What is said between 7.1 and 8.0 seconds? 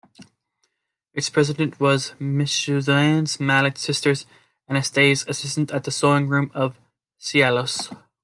Cilaos".